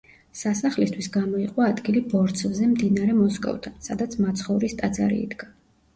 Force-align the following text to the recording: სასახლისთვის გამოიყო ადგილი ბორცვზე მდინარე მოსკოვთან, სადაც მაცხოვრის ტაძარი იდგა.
სასახლისთვის 0.37 1.09
გამოიყო 1.17 1.65
ადგილი 1.67 2.01
ბორცვზე 2.13 2.71
მდინარე 2.71 3.19
მოსკოვთან, 3.21 3.77
სადაც 3.89 4.17
მაცხოვრის 4.27 4.75
ტაძარი 4.81 5.25
იდგა. 5.29 5.57